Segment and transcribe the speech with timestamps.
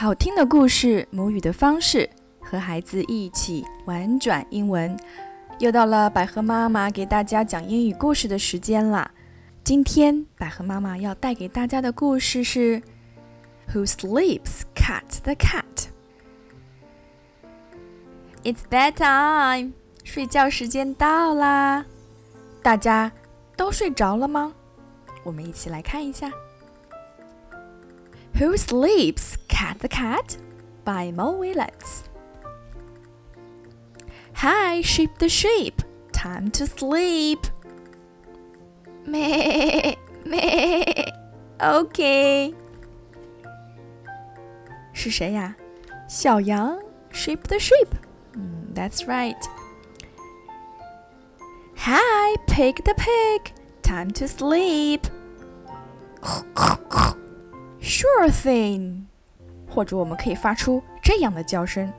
[0.00, 2.08] 好听的故事，母语的方式，
[2.40, 4.96] 和孩子一起玩转英文。
[5.58, 9.10] 又到了百合妈妈给大家讲英语故事的时间啦！
[9.64, 12.80] 今天百合妈妈要带给大家的故事是
[13.74, 14.60] Who sleeps?
[14.72, 15.88] Cat the cat.
[18.44, 19.72] It's bedtime.
[20.04, 21.84] 睡觉时间到啦！
[22.62, 23.10] 大家
[23.56, 24.54] 都睡着了吗？
[25.24, 26.30] 我们一起来看一下。
[28.38, 30.36] Who Sleeps Cat the Cat
[30.84, 32.08] by Mo Willems.
[34.34, 37.44] Hi, Sheep the Sheep, time to sleep.
[39.04, 41.10] Meh, meh,
[41.58, 42.54] okay.
[44.92, 45.56] 是谁呀？
[46.08, 46.78] 小羊
[47.12, 47.88] ，Sheep the Sheep。
[48.34, 49.44] 嗯，That's hmm, right.
[51.78, 55.08] Hi, Pig the Pig, time to sleep.
[57.80, 59.07] Sure thing.
[59.77, 61.91] 或者我们可以发出这样的叫声：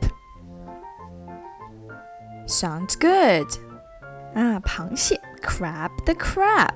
[2.46, 3.46] Sounds good.
[4.34, 6.74] 啊，螃蟹，crab the crab.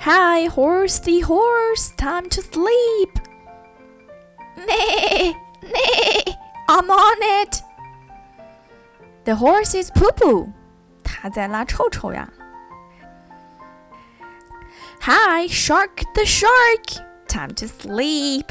[0.00, 3.18] Hi, horse the horse, time to sleep.
[4.56, 6.36] Nay, nay,
[6.68, 7.62] I'm on it.
[9.24, 10.52] The horse is poo poo.
[11.02, 12.28] 它在拉臭臭呀。
[15.00, 18.46] Hi, shark the shark, time to sleep.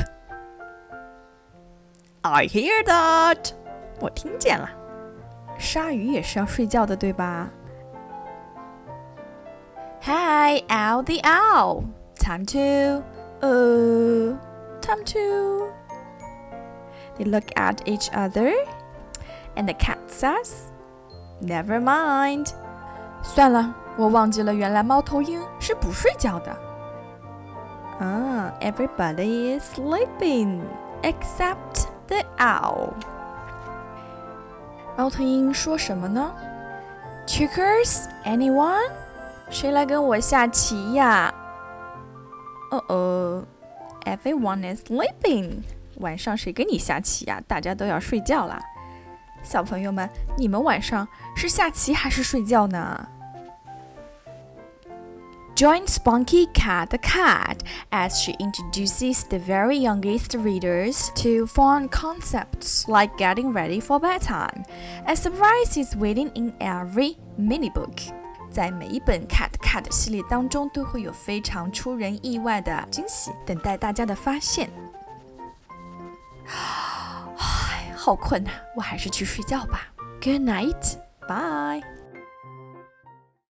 [2.21, 3.53] I hear that，
[3.99, 4.69] 我听见了。
[5.57, 7.49] 鲨鱼也是要睡觉的，对吧？
[10.01, 11.83] Hi, owl the owl.
[12.19, 13.03] Time to,
[13.41, 14.35] uh,
[14.81, 15.69] time to.
[17.17, 18.53] They look at each other,
[19.55, 20.71] and the cat says,
[21.41, 22.49] "Never mind."
[23.21, 26.51] 算了，我忘记了，原来猫头鹰是不睡觉的。
[27.99, 30.61] 啊，Everybody is sleeping
[31.03, 32.89] except the owl。
[34.98, 36.34] 猫头鹰说什么呢
[37.24, 38.90] ？Checkers, anyone？
[39.48, 41.32] 谁来跟我下棋呀？
[42.72, 43.44] 哦哦
[44.04, 45.62] ，Everyone is sleeping。
[45.98, 47.40] 晚上谁跟你下棋呀？
[47.46, 48.60] 大家都要睡觉啦。
[49.44, 53.08] 小朋友们，你们晚上是下棋还是睡觉呢
[55.57, 57.61] ？Join Spunky Cat the Cat
[57.91, 64.63] as she introduces the very youngest readers to fun concepts like getting ready for bedtime.
[65.07, 68.11] A surprise is waiting in every mini book.
[68.49, 74.69] 在每一本 Cat Cat 系列当中，都会有非常出人意外的惊喜等待大家的发现。
[76.47, 79.87] 唉，好困呐，我还是去睡觉吧。
[80.21, 81.83] Good night, bye.